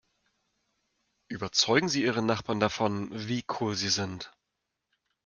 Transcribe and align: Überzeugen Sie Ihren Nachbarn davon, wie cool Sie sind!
Überzeugen 1.27 1.87
Sie 1.87 2.01
Ihren 2.01 2.25
Nachbarn 2.25 2.59
davon, 2.59 3.09
wie 3.13 3.45
cool 3.59 3.75
Sie 3.75 3.89
sind! 3.89 4.33